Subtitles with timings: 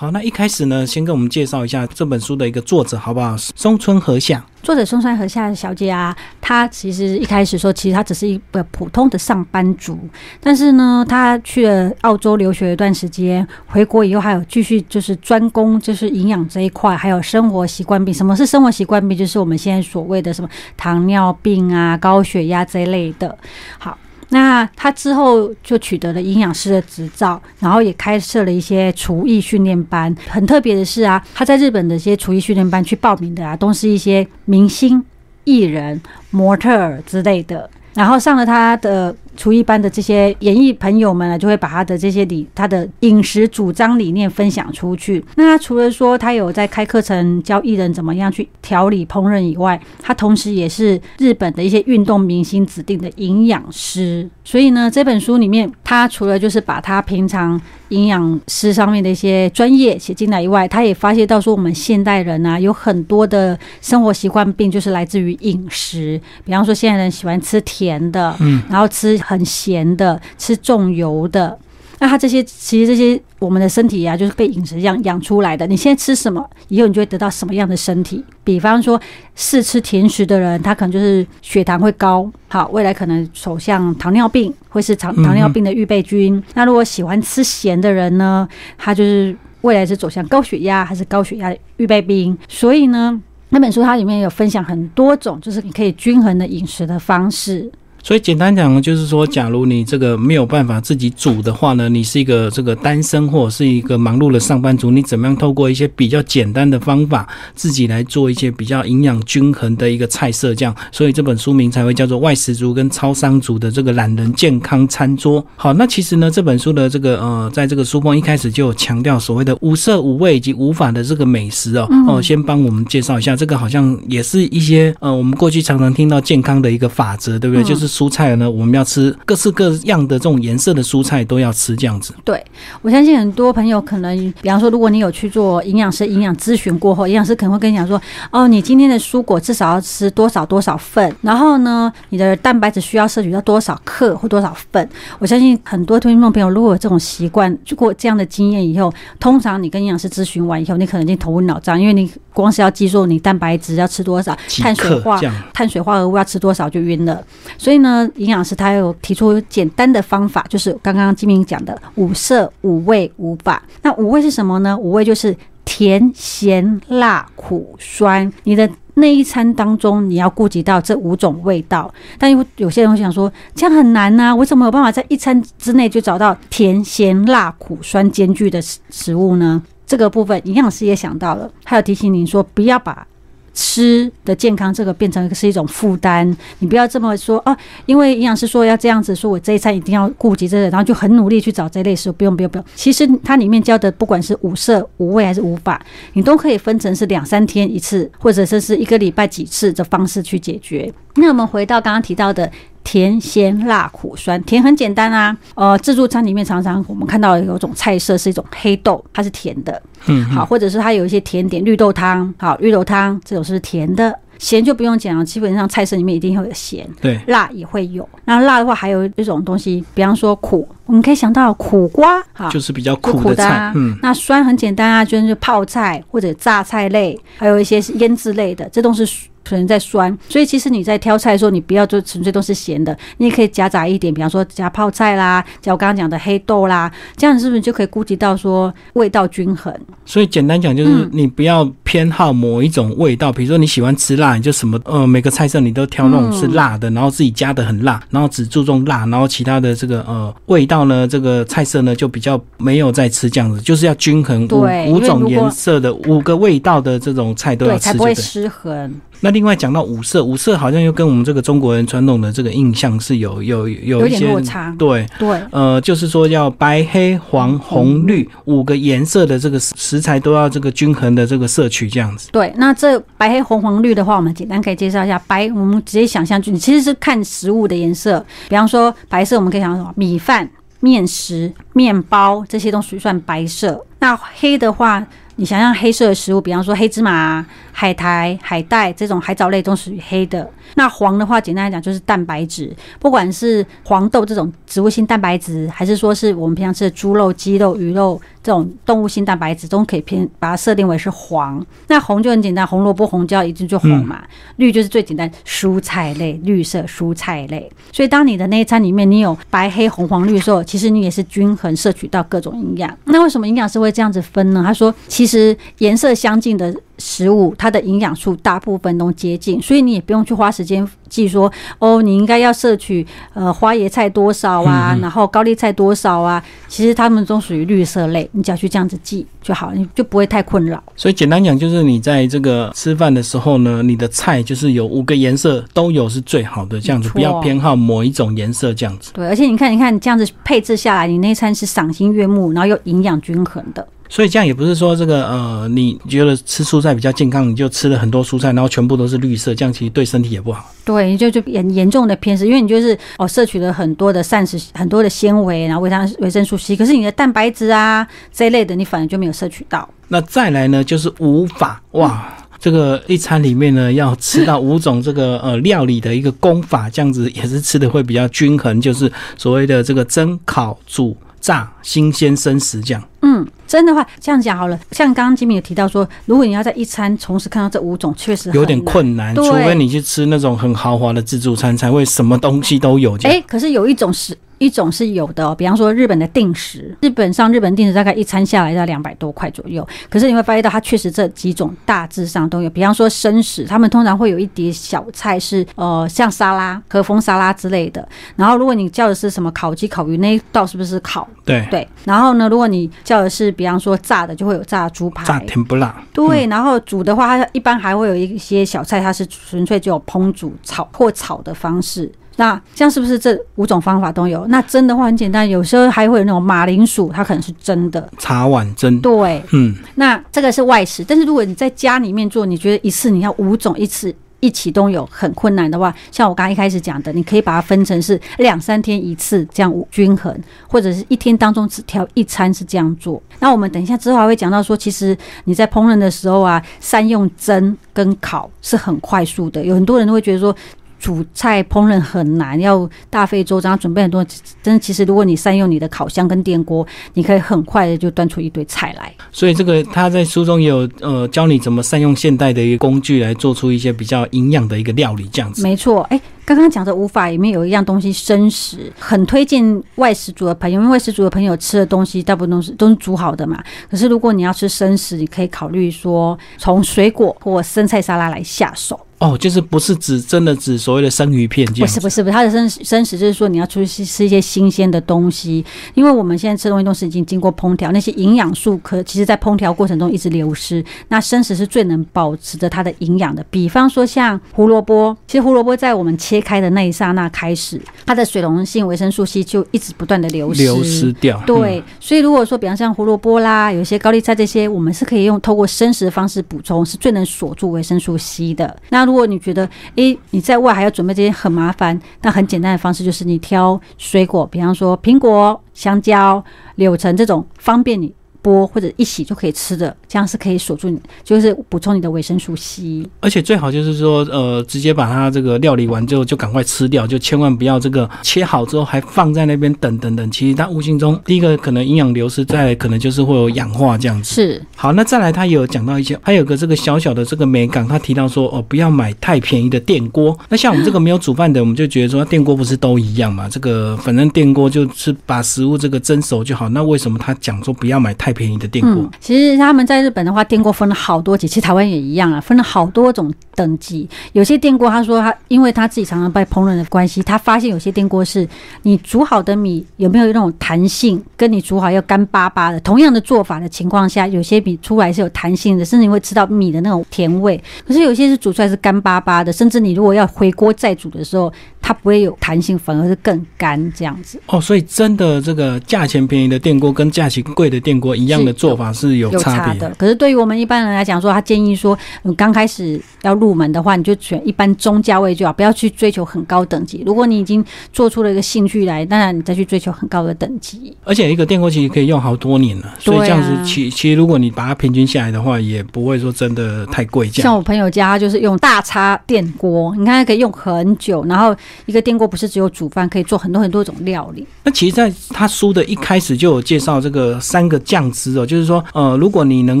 [0.00, 3.36] 好，那一开始呢，先跟我们介绍一下这本书的一个作者，好不好？
[3.36, 4.40] 松村和夏。
[4.62, 9.98] 作者松山和夏小姐啊，她其实一开始说，其实她只是一个普通的上班族，
[10.40, 18.14] 但是呢，她去了澳洲留学一段时间，回国以后还有继续就是专攻就是营养这一块，还有生活习惯病。
[18.14, 19.18] 什么是生活习惯病？
[19.18, 23.36] 就是我们现在所谓的什么糖尿病啊、高血压这一类的。
[23.78, 23.98] 好。
[24.30, 30.14] 那他之后就取得了营养师的执照，然后也开设了一些厨艺训练班。
[30.28, 35.02] 很特别的是啊，他在日本的一些厨艺训练班去报名的啊，都是一些明星、
[35.44, 37.68] 艺人、模特儿之类的。
[37.94, 39.14] 然后上了他的。
[39.38, 45.24] 厨艺班的这些演艺朋友们呢，就会把他的这些理、他的饮食主张理念分享出去。
[45.36, 54.28] 那他除了说他有在开课程教艺人怎么样去调理烹饪以外，他同时也是日本的一些运动明星指定的营养师。
[54.44, 57.60] 所以呢，这本书里面，他除了就是把他平常
[57.90, 66.20] 营养师上面的一些专业写进来以外，他也发现到说，我们现代人啊，有很多的生活习惯病就是来自于饮食。
[66.44, 69.16] 比方说，现在人喜欢吃甜的，嗯，然后吃。
[69.28, 71.58] 很咸的，吃重油的，
[71.98, 75.66] 那它这些其实这些我们的身体呀，就是被饮食养养出来的。
[75.66, 78.24] 你现在吃什么，以后你就会得到什么样的身体。
[78.42, 78.98] 比方说，
[79.34, 86.42] 试吃甜食的人，他可能就是血糖会高，好，未来可能走向糖尿病，会是糖糖尿病的预备军。
[86.54, 92.34] 那如果喜欢吃咸的人呢，他就是未来是走向高血压，还是高血压的预备兵。
[92.48, 97.70] 所以呢，那本书它里面有分享很多种，就是你可以均衡的饮食的方式。
[98.02, 115.42] 所以简单讲呢，就是说，假如你这个没有办法自己煮的话呢，你是一个这个单身或者是一个忙碌的上班族，你怎么样透过一些比较简单的方法，自己来做一些比较营养均衡的一个菜色，这样，所以这本书名才会叫做《外食族跟超商族的这个懒人健康餐桌》。
[115.56, 127.64] 好，那其实呢，这本书的这个呃，在这个书封一开始就有强调所谓的五色五味以及无法的这个美食哦哦，先帮我们介绍一下，这个好像也是一些呃，我们过去常常听到健康的一个法则，对不对？
[127.64, 127.87] 就是。
[127.88, 132.14] 蔬菜呢，我们要吃各式各样的这种颜色的蔬菜都要吃，这样子。
[132.24, 132.44] 对，
[132.82, 138.00] 我相信很多朋友可能，比方说，如果你有去做营养师营养咨询过后，营养师可能会跟你讲说，
[138.30, 144.88] 哦，你今天的蔬果至少要吃多少多少份，然后呢，你的蛋白质需要摄取到多少克或多少份。
[145.18, 155.20] 我相信很多听众朋友如果有这种习惯，经过这样的经验以后，通常你跟营养师咨询完以后，你可能已经头昏脑胀，因为你光是要记住你蛋白质要吃多少，碳水化
[155.52, 157.22] 碳水化合物要吃多少就晕了。
[157.56, 158.08] 所以呢。
[158.16, 163.62] 营养师他有提出简单的方法，就是刚刚金明讲的五色、五味、五法。
[163.82, 164.76] 那五味是什么呢？
[164.76, 168.30] 五味就是甜、咸、辣、苦、酸。
[168.44, 171.92] 你的那一餐当中，你要顾及到这五种味道。
[172.18, 179.62] 但有有些人会想说，这样很难呐，为什么有办法在一餐之内就找到甜、咸、辣、苦、酸兼具的食食物呢？
[179.86, 183.06] 这个部分营养师也想到了，还有提醒您说，不要把。
[183.54, 187.56] 吃的健康这个变成是一种负担，你不要这么说啊！
[187.86, 192.12] 因为营养师说要这样子说，我这一餐一定要顾及这个，然后就很努力去找这类食物。
[192.12, 200.92] 不用不用不用，其实它里面教的不管是五色、五味还是五法，你都可以分成是两三天一次，或者说是一个礼拜几次的方式去解决。
[201.16, 202.50] 那我们回到刚刚提到的。
[202.90, 205.36] 甜、咸、辣、苦、酸，甜很简单啊。
[205.54, 209.82] 呃，自助餐里面常常我们看到有种菜色是一种黑豆，它是甜的。
[210.06, 214.18] 嗯，好，或者是它有一些甜点，绿豆汤，好，绿豆汤这种是甜的。
[214.38, 216.88] 咸就不用讲了，基本上菜色里面一定会有咸。
[216.98, 218.08] 对，辣也会有。
[218.24, 223.70] 那辣的话，还有一种东西，比方说苦，我们可以想到苦瓜，哈，就是比较苦的菜。
[223.74, 229.06] 嗯，那酸很简单啊，就是泡菜或者榨菜类，还有一些是腌制类的，这都是。
[229.48, 239.74] 可能在酸，所以其实你在挑菜的时候，你不要就纯粹都是咸的，你也可以夹杂一点，比方说加泡菜啦，加我刚刚讲的黑豆啦，这样是不是就可以顾及到说味道均衡？
[240.04, 259.00] 所以简单讲就是你不要偏好某一种味道，比如说你喜欢吃辣，你就什么呃每个菜色你都挑那种是辣的，然后自己加的很辣，然后只注重辣，然后其他的这个呃味道呢，这个菜色呢就比较没有在吃这样子，就是要均衡五五种颜色的五个味道的这种菜都要吃，才不会失衡。
[259.20, 264.74] 那另外讲到五色，五色好像又跟我们这个中国人传统的这个印象是有有有一些落差。
[264.78, 272.28] 对对，呃，就是说要白黑黄红绿五个颜色的这个食材都要这个均衡的这个摄取这样子。
[272.30, 275.18] 对，那这白黑红黄绿的话，我们简单可以介绍一下。
[275.26, 278.24] 白，我们直接想象，你其实是看食物的颜色。
[278.48, 279.92] 比方说白色，我们可以想什么？
[279.96, 280.48] 米饭、
[280.80, 283.84] 面食、面包这些都属于算白色。
[283.98, 285.04] 那黑的话。
[285.40, 287.46] 你想象黑色的食物，比方说黑芝麻、
[287.80, 290.50] 海苔、海带这种海藻类都属于黑的。
[290.74, 301.64] 那黄的话，简单来讲就是蛋白质，不管是黄豆这种植物性蛋白质，还是说是我们平常吃的猪肉、鸡肉、鱼肉这种动物性蛋白质，都可以偏把它设定为是黄。
[301.86, 304.24] 那红就很简单，红萝卜、红椒一定就红嘛。
[304.56, 307.70] 绿就是最简单，蔬菜类，绿色蔬菜类。
[307.92, 312.98] 所以当你的那一餐里面你有白、黑、红、黄、绿的时候，其实你也是均衡摄取到各种营养。
[313.04, 314.64] 那为什么营养师会这样子分呢？
[314.66, 316.74] 他说，其实颜色相近的。
[316.98, 330.82] 食物它的营养素大部分都接近，所以你也不用去花时间记说哦，你应该要摄取呃花椰菜多少啊，然后高丽菜多少啊，其实它们都属于绿色类，你只要去这样子记就好，你就不会太困扰。
[330.96, 339.12] 所以简单讲，就是你在这个吃饭的时候呢，你的菜就是有五个颜色都有是最好的，这样子不要偏好某一种颜色这样子。
[339.14, 343.86] 对，而且你看，你看这样子配置下来，你那餐是赏心悦目，然后又营养均衡的。
[344.08, 350.72] 所以这样也不是说这个呃，你觉得吃蔬菜比较健康，你就吃了很多蔬菜，然后全部都是绿色，这样其实对身体也不好。
[350.84, 359.88] 对，就就严严重的偏食，因为你就是哦摄取了很多的膳食、很多的纤维，然后维生维生素 C，可是你的蛋白质啊这一类的，你反而就没有摄取到。
[360.08, 371.14] 那再来呢，就是无法哇，这个一餐里面呢要吃到五种这个呃料理的一个功法，这样子也是吃的会比较均衡，就是所谓的这个蒸、烤、煮。
[371.40, 374.78] 炸新鲜生食这样，嗯，真的话这样讲好了。
[374.92, 383.16] 像刚刚吉米有提到说，如果你要在一餐同时看到这五种，确实有点困难，除非你去吃那种很豪华的自助餐，才会什么东西都有。
[383.24, 384.36] 哎，可是有一种是。
[384.58, 389.86] 一种是有的，比方说日本的定时，日本上日本定时大概一餐下来要两百多块左右。
[390.10, 398.08] 可是你会发现到它确实这几种大致上都有，比方说生食，他们通常会有一碟小菜是呃像沙拉、和风沙拉之类的。
[398.34, 401.28] 然后如果你叫的是什么烤鸡、烤鱼，那一道是不是烤？
[401.44, 401.86] 对对。
[402.02, 405.96] 然后呢，如果你叫的是比方说炸的，就会有炸猪排、炸甜不辣。
[406.12, 412.12] 对，然后煮的话，它一般还会有一些小菜，它是纯粹只有烹煮、炒或炒的方式。
[412.36, 414.46] 那这样是不是这五种方法都有？
[414.48, 419.00] 那蒸的话很简单，有时候还会有那种马铃薯，它可能是蒸的茶碗蒸。
[419.00, 421.02] 对，嗯，那这个是外食。
[421.02, 430.34] 但是如果你在家里面做，你觉得一次你要五种一次一启动有很困难的话，像我刚刚一开始讲的，你可以把它分成是两三天一次这样均衡，
[430.68, 433.22] 或者是一天当中只挑一餐是这样做。
[433.40, 439.64] 那我们等一下之后还会讲到说，其实你在烹饪的时候啊，善用蒸跟烤是很快速的。
[439.64, 440.54] 有很多人都会觉得说。
[440.98, 444.24] 煮菜烹饪很难，要大费周章，准备很多。
[444.62, 449.12] 但是，其实如果你善用你的烤箱跟电锅，你可以很快的就端出一堆菜来。
[449.30, 455.62] 所以这个他在书中也有呃教你怎么善用现代的一个工具来做出一些比较营养的一个料理，这样子。
[455.62, 456.20] 没错，哎。
[456.48, 463.62] 刚刚讲的无法里面有一样东西生食，很推荐外食族的朋友，因为外食族的朋友吃的东西大部分都是都是煮好的嘛。
[463.90, 468.98] 可是如果你要吃生食，你可以考虑说从水果或生菜沙拉来下手。
[469.18, 471.66] 哦，就是不是指真的指所谓的生鱼片？
[471.72, 480.82] 不是不是不是，它的生生食就是说你要出去吃一些新鲜的东西，因为我们现在吃东西都是已经经过烹调，那些营养素可其实在烹调过程中一直流失。
[481.08, 483.44] 那生食是最能保持着它的营养的。
[483.50, 486.37] 比方说像胡萝卜，其实胡萝卜在我们切。
[486.40, 491.42] 开的那一刹那开始，它的水溶性维生素 C 就一直不断的流失，流失掉。
[491.46, 498.76] 对，所以如果说，比方像胡萝卜啦，有些高丽菜这些，我们是可以用透过生食的方式补充，是最能锁住维生素 C 的。
[498.90, 506.44] 那如果你觉得，诶，你在外还要准备这些很麻烦，那很简单的方式就是你挑水果，比方说苹果、香蕉、
[506.76, 508.14] 柳橙这种，方便你。
[508.42, 513.04] 剥或者一洗就可以吃的，这样是可以锁住你，就是补充你的维生素 C。
[513.20, 520.30] 而且最好就是说，呃，直接把它这个料理完之后就赶快吃掉，就千万不要这个切好之后还放在那边等等等。
[520.30, 524.34] 其实它无形中，第一个可能营养流失，再可能就是会有氧化这样子。
[524.34, 524.62] 是。
[524.76, 530.36] 好，那再来，他有讲到一些，还有个这个小小的这个美感，他提到说，哦，不要买太便宜的电锅。
[530.48, 533.48] 那像我们这个没有煮饭的，我们就觉得说，电锅不是都一样嘛？
[533.48, 536.68] 这个反正电锅就是把食物这个蒸熟就好。
[536.68, 539.10] 那为什么他讲说不要买太太便宜的电锅？
[539.20, 544.06] 其实他们在日本的话，电锅分了好多级，其实台湾也一样啊，分了好多种等级。
[544.32, 548.46] 有些电锅，他说他因为他自己常常在烹饪的关系，他发现有些电锅是
[548.82, 557.58] 你煮好的米有没有那种弹性，跟你煮好要干巴巴的，同样的做法的情况下，有些米出来是有弹性的，甚至你会吃到米的那种甜味。
[557.86, 564.40] 可是有些是煮出来是干巴巴的，甚至你如果要回锅再煮的时候，它不会有弹性，反而是更干这样子。
[564.46, 569.88] 哦，所以真的这个价钱便宜的电锅跟价钱贵的电锅一样的做法是有有差别的。
[569.96, 577.02] 可是对于我们一般人来讲说，他建议说，你刚开始要入门的话，你就选一般中价位就好，不要去追求很高等级。
[577.06, 580.96] 如果你已经做出了一个兴趣来，当然你再去追求很高的等级。
[581.04, 587.42] 而且一个电锅其实可以用好多年了，所以这样子其其实如果你把它平均下来的话，也不会说真的太贵价。
[587.42, 591.54] 像我朋友家，他就是用大叉电锅，你看它可以用很久，然后
[591.86, 594.46] 一个电锅不是只有煮饭，可以做很多很多种料理。
[594.64, 599.80] 那其实，在他书的一开始就有介绍这个三个酱汁哦，就是说，呃，如果你能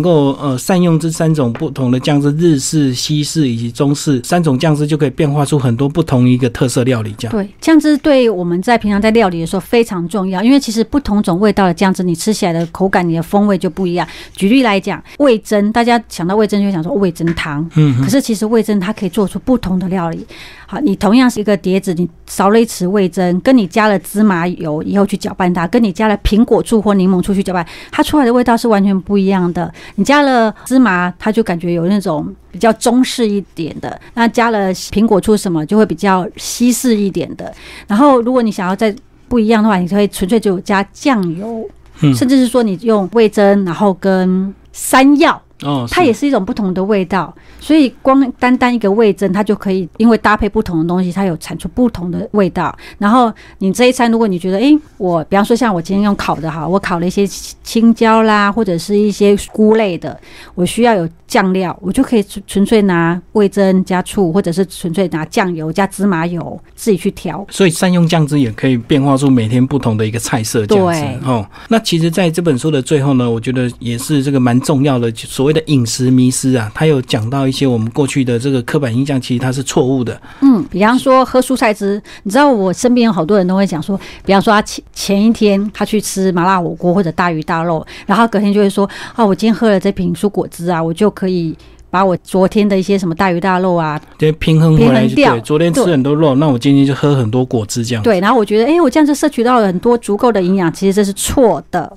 [0.00, 7.14] 够呃善用这三种不同的酱汁，日式、西式以及中式三种酱汁，就可以变化出很多不同一个特色料理。
[7.18, 14.06] 这样，对，酱汁对我们在平常在料理的时候非常重要，因为其实不同种味道的酱汁，你吃起来的口感、你的风味就不一样。
[14.34, 20.26] 举例来讲，味噌，大家想到味噌就会想说味噌汤，嗯可是其实味噌它可以做出不同的料理。
[20.66, 29.72] 好，你同样是一个碟子，你烧了一匙味增，跟你加了芝麻油以后去搅拌它，跟你加了苹果醋或柠檬醋去搅拌，它出来的味道是完全不一样的。
[29.96, 37.52] 你加了芝麻，它就感觉有那种比较中式一点的；那加了苹果醋什么，就会比较西式一点的。
[37.86, 38.94] 然后，如果你想要再
[39.28, 41.68] 不一样的话，你可以纯粹就加酱油，
[42.14, 45.40] 甚至是说你用味增，然后跟山药。
[45.62, 52.76] 哦，它也是一种不同的味道，所以光单单一个味噌，它就可以因为搭配不同的东西，它有产出不同的味道。
[52.98, 57.26] 然后你这一餐，如果你觉得，诶，我比方说像我今天用烤的哈，我烤了一些
[57.62, 60.18] 青椒啦，或者是一些菇类的，
[60.54, 67.44] 我需要有酱料，我就可以纯纯粹拿味噌加醋，或者是纯粹拿酱油加芝麻油自己去调。
[67.50, 70.78] 所以善用酱汁也可以变化出每天不同的一个菜色，对
[71.24, 71.44] 哦。
[71.68, 80.20] 那其实在这本书的最后呢，我觉得也是这个蛮重要的，所谓的饮食迷失啊，他有讲到一些我们过去的这个刻板印象，其实它是错误的。
[80.40, 91.56] 嗯，比方说喝蔬菜汁，你知道我身边有好多人都会讲说，比方说他前前一天他去吃麻辣火锅或者大鱼大肉，然后隔天就会说啊，我今天喝了这瓶蔬果汁啊，我就可以
[91.90, 95.40] 把我昨天的一些什么大鱼大肉啊，对，平衡回来就平衡掉对。
[95.40, 98.02] 昨天吃很多肉，那我今天就喝很多果汁这样。
[98.02, 101.90] 对，然后我觉得，哎、我这样就摄取到了很多足够的营养，其实这是错的。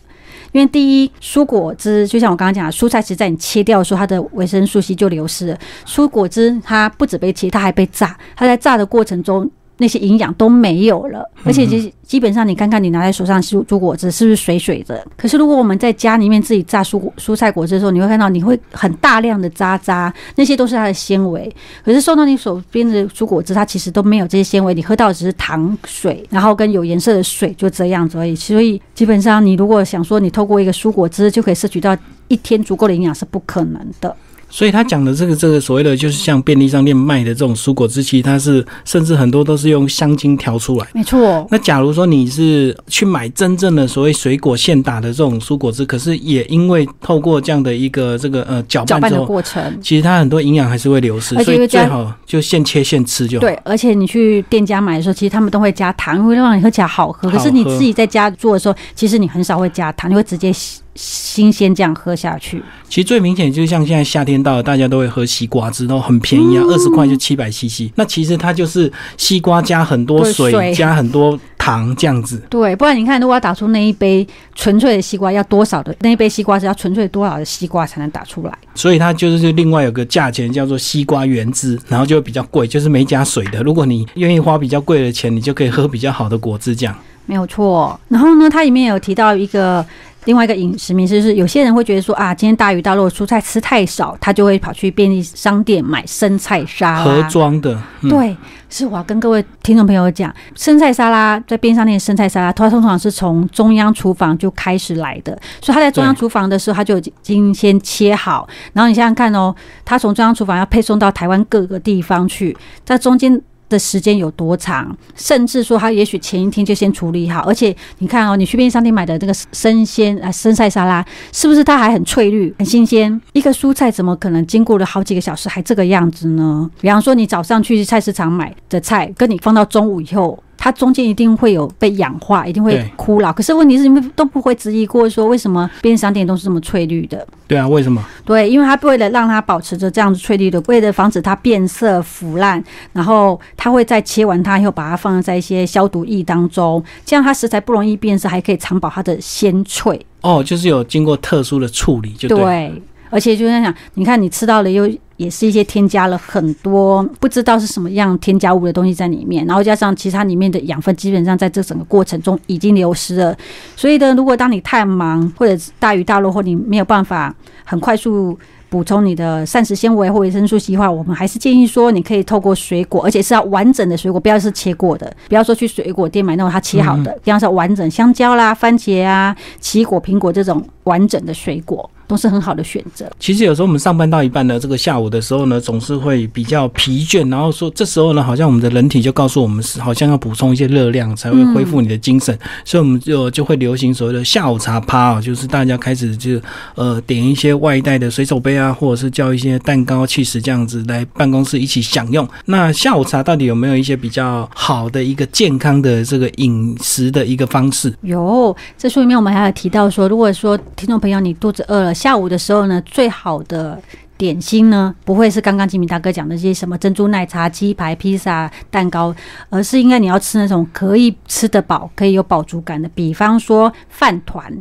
[0.51, 5.57] 因为第一，蔬果汁就像我刚刚讲的，蔬菜其实在你切掉的时候，它的维生素 C 就流失了。
[5.85, 9.49] 蔬果汁它不止被切，它还被炸，它在炸的过程中。
[9.81, 15.03] 那些营养都没有了，而且基基本上你看看你拿在手上蔬蔬果汁是不是水水的？
[15.17, 21.51] 可是如果我们在家里面自己榨蔬果蔬菜果汁的时候，你会看到你会很大量的渣渣，那些都是它的纤维。
[21.83, 28.35] 可是送到你手边的蔬果汁，它其实都没有这些纤维，你喝到的只是糖水，然后跟有颜色的水，就这样子而已。
[28.35, 31.97] 所以基本上你如果想说你透过一个蔬果汁就可以摄取到
[32.27, 34.15] 一天足够的营养，是不可能的。
[34.51, 40.87] 所以他讲的这个这个所谓的就是像便利商店卖的这种蔬果汁，其实它是甚至很多都是用香精调出来。
[40.93, 49.79] 没错，那假如说你是去买真正的所谓水果现打的这种蔬果汁，可是也因为透过这样的一个这个呃搅搅拌的拌之后，过程。
[49.81, 53.41] 其实它很多营养还是会流失，所以最好就现切现吃就好。
[53.41, 57.29] 对，而且你去店家买的时候，其实他们都会加糖，会让你喝起来好喝。
[57.29, 60.51] 可是你自己在家做的时候，其实你很少会加糖，你会直接
[60.95, 62.61] 新新鲜这样喝下去。
[62.87, 67.89] 其实最明显就是像现在夏天到了，大家都会喝西瓜汁，都很便宜啊，二十块就七百 CC。
[67.95, 72.41] 那其实它就是西瓜加很多水，水加很多糖这样子。
[72.49, 78.57] 对，不然你看，如果要打出那一杯纯粹的西瓜，要多少的那一杯西瓜是要纯粹多少的西瓜才能打出来？
[78.75, 83.63] 所以它就是另外有个价钱叫做西瓜原汁，然后就会比较贵，就是没加水的。
[83.63, 86.95] 如果你愿意花比较贵的钱，你就可以喝比较好的果汁这样。
[87.25, 87.97] 没有错。
[88.09, 89.85] 然后呢，它里面有提到一个。
[90.25, 97.03] 另外一个饮食迷思就是，有些人会觉得说啊，今天大鱼大肉蔬菜吃太少，他就会跑去便利商店买生菜沙拉。
[97.03, 98.37] 盒装的，嗯、对，
[98.69, 108.47] 是我要跟各位听众朋友讲，生菜沙拉在便利商店生菜沙拉，它通常是从中央厨房就开始来的，所以他在中央厨房的时候，他就已经先切好。
[108.73, 113.41] 然后你想想看哦，他从中央厨房要配送到台湾各个地方去，在中间。
[113.71, 123.19] 的时间有多长，甚至说他也许前一天就先处理好，而且你看哦，你去便利商店买的那个生鲜啊生菜沙拉，是不是它还很翠绿、很新鲜？
[123.33, 126.69] 一个蔬菜怎么可能经过了好几个小时还这个样子呢？
[126.81, 130.37] 比方说你早上去菜市场买的菜，跟你放到中午以后。
[130.63, 133.33] 它中间一定会有被氧化，一定会枯老。
[133.33, 137.27] 可是问题是，你们都不会质疑过说，为什么便利商店都是这么翠绿的？
[137.47, 137.99] 对啊，为什么？
[138.23, 142.63] 对，因为它为了让它保持着这样子翠绿的，为了防止它变色腐烂，
[142.93, 149.99] 然后它会在切完它以后，把它放在一些消毒液当中，这样它食材不容易变色，还可以藏保它的鲜脆。
[150.21, 152.37] 哦，就是有经过特殊的处理，就对。
[152.37, 163.37] 对，而且就在讲，你看你吃到了又也是一些添加了很多不知道是什么样添加物的东西在里面，然后加上其他里面的养分基本上在这整个过程中已经流失了。
[163.75, 168.35] 所以呢，如果当你太忙或者大鱼大肉，或你没有办法很快速。
[168.71, 181.89] 补充你的膳食纤维或维生素 C 的话，我们还是建议说，你可以透过水果，而且是要完整的水果，不要是切过的，不要说去水果店买那种它切好的，一定要是完整香蕉啦、番茄啊、奇异果、苹果这种完整的水果。
[182.11, 183.09] 都是很好的选择。
[183.17, 196.37] 其实有时候我们上班到一半呢，这个下午的时候呢，总是会比较疲倦，然后说这时候呢，好像我们的人体就告诉我们是好像要补充一些热量才会恢复你的精神，所以我们就就会流行所谓的下午茶趴啊，就是大家开始就
[196.75, 202.27] 呃点一些外带的水手杯啊，或者是叫一些蛋糕、气食这样子来办公室一起享用。
[202.43, 207.93] 那下午茶到底有没有一些比较好的一个健康的这个饮食的一个方式？
[208.01, 211.95] 有，这书里面我们还有提到说，如果说听众朋友你肚子饿了。
[212.01, 213.79] 下午的时候呢，最好的
[214.17, 219.13] 点心呢，不会是刚刚吉米大哥讲的这些什么珍珠奶茶、鸡排、披萨、蛋糕，
[219.51, 224.51] 而是应该你要吃那种可以吃得饱、可以有饱足感的，比方说饭团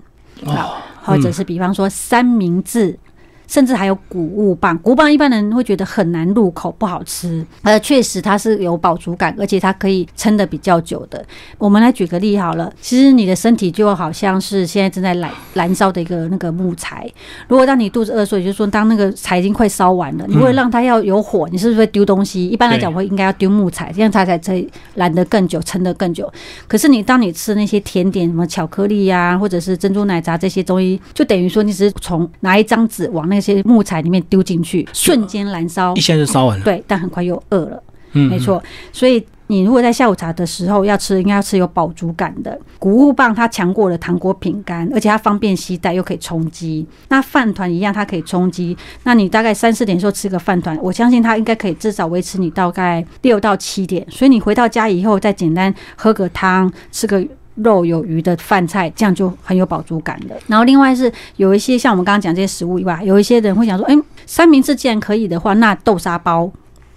[0.44, 2.98] 啊，或者是比方说三明治。
[3.50, 7.44] 甚至还有谷物棒，谷物棒一般人会觉得很难入口，不好吃。
[7.62, 11.20] 呃，确实它是有饱足感，而且它可以撑得比较久的。
[11.58, 17.10] 我们来举个例好了，其实你的身体就好像是现在正在燃燃烧的一个那个木材。
[17.48, 22.46] 如果当你肚子饿，所以就是说当那个柴已经快烧完了，你为了让它要有火，你是不是会丢东西？
[22.46, 26.32] 一般来讲会应该要丢木材，这样它才可以燃得更久，撑得更久。
[26.68, 33.39] 可是你当你吃那些甜点，什么巧克力呀，或者是珍珠奶茶这些东西，就等于说你只是从拿一张纸往那。
[33.40, 36.62] 那些木材里面丢进去，瞬间燃烧，一下就烧完了。
[36.62, 37.82] 对，但很快又饿了。
[38.12, 38.62] 嗯，没错。
[38.92, 46.86] 所以你如果在下午茶的时候要吃，应该要吃有饱足感的谷物棒，它强过了糖果饼干，而且它方便携带又可以充饥。
[47.08, 48.76] 那饭团一样，它可以充饥。
[49.04, 54.06] 那你大概三四点时候吃个饭团，我相信它应该可以至少维持你大概六到七点。
[54.10, 57.26] 所以你回到家以后，再简单喝个汤，吃个。
[57.62, 60.36] 肉有鱼的饭菜，这样就很有饱足感的。
[60.46, 63.94] 然后另外是有一些像我们刚刚讲这些食物以外，有一些人会想说，哎，
[64.26, 66.50] 三明治既然可以的话，那豆沙包、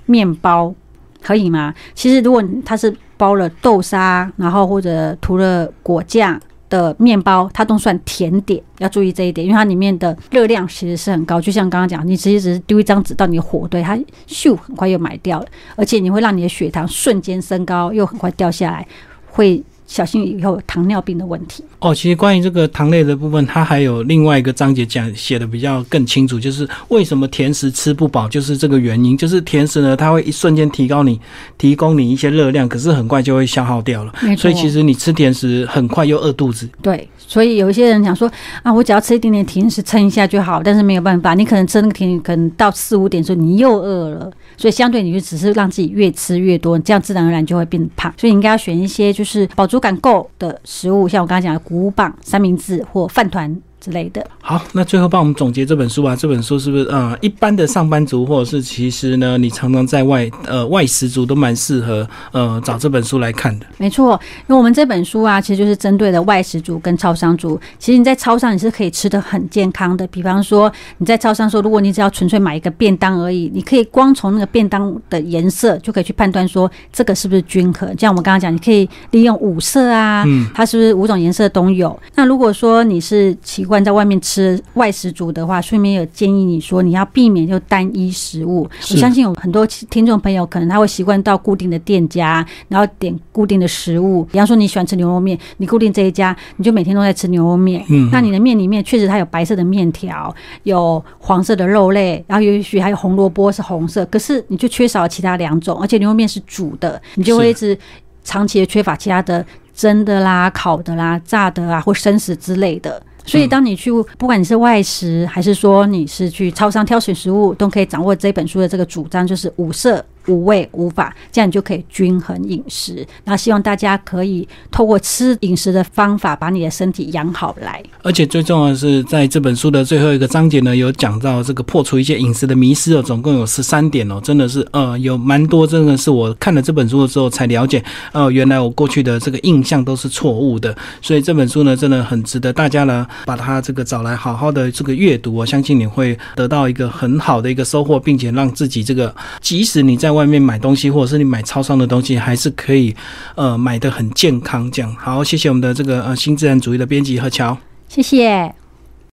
[0.06, 0.74] 面包
[1.22, 1.74] 可以吗？
[1.94, 6.40] 其实如果它是包了豆沙，然后或者涂了果酱
[6.70, 8.62] 的面包，它都算甜点。
[8.80, 11.40] 要注意这一点，因为它里面的热量其实是很高。
[11.40, 18.88] 就像刚刚讲，你直接只是丢一张纸到你的火堆，它咻很快又买掉了，而且你会让你的血糖瞬间升高，又很快掉下来，
[19.28, 19.64] 会。
[19.86, 21.94] 小心以后糖尿病的问题哦。
[21.94, 29.18] 其实关于这个糖类的部分，它还有另外一个章节讲写的比较更清楚，就是为什么甜食吃不饱，就是这个原因。
[29.18, 31.20] 就是甜食呢，它会一瞬间提高你，
[31.58, 34.14] 提供你一些热量，可是很快就会消耗掉了。
[34.38, 36.68] 所以其实你吃甜食很快又饿肚子。
[36.82, 38.32] 对，所以有一些人想说
[38.62, 48.12] 啊，我只要吃一点点甜食撑一下就好，但是没有办法，你可能吃那个甜，可能到四五点的时候你又饿了，所以相对你就只是让自己越吃越多，这样自然而然就会变胖。
[48.18, 49.84] 所以你应该要选一些就是饱足。
[49.84, 53.54] 感够的食物，像我刚才讲的谷物棒、三明治或饭团。
[53.84, 54.26] 之类的。
[54.42, 63.66] 好，那最后帮我们总结这本书啊，这本书是不是呃，一般的上班族或者是其实呢，你常常在外呃外食族都蛮适合呃找这本书来看的。
[63.78, 64.18] 没错，
[64.48, 67.60] 因为我们这本书啊，其实就是针对的外食族跟超商族。
[67.78, 77.94] 其实你在超商你是可以吃的很健康的，比方说你在超商说，如果你只要纯粹买一个便当而已，你可以光从那个便当的颜色就可以去判断说这个是不是均衡。
[78.00, 82.00] 像我们刚刚讲，你可以利用五色啊，嗯，它是不是五种颜色都有？
[82.16, 83.73] 那如果说你是奇怪。
[83.82, 88.70] 在外面吃外食族的话，顺便有建议你说你要避免就单一食物。
[88.92, 94.26] 我相信有很多听众朋友可能他会习惯到固定的店家，然后点固定的食物。
[94.26, 97.86] 比方说你喜欢吃牛肉面，你固定这一家，你就每天都在吃牛肉面。
[97.90, 107.78] 嗯，那你的面里面确实它有白色的面条，有黄色的肉类，然后也许还有红萝卜是红色，可是你就缺少了其他两种，而且牛肉面是煮的，你就会一直
[108.24, 113.02] 长期的缺乏其他的蒸的啦、烤的啦、炸的啊或生食之类的。
[113.26, 120.04] 所以，当你去，不管你是外食，还是说你是去超商挑选食物，都可以掌握这本书的这个主张，就是五色。
[120.28, 123.06] 无味无法，这样你就可以均衡饮食。
[123.26, 127.84] 那希望大家可以透过吃饮食的方法，把你的身体养好来。
[128.02, 140.76] 而且最重要的是，在这本书的最后一个章节呢，有讲到这个破除一些饮食的迷失哦，总共有十三点哦，真的是呃有蛮多，真的是我看了这本书的时候才了解，呃，原来我过去的这个印象都是错误的。
[141.02, 152.96] 所以这本书呢，真的很值得大家呢把它这个找来好好的这个阅读，我相信你会得到一个很好的一个收获，并且让自己这个即使你在外面买东西，或者是你买超商的东西，还是可以，
[153.36, 154.70] 呃，买的很健康。
[154.72, 157.58] 这样好，谢谢我们的这个呃新自然主义的编辑何乔，
[157.90, 158.63] 谢谢。